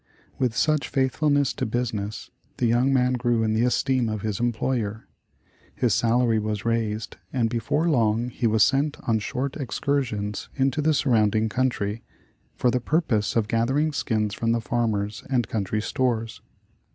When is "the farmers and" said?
14.53-15.47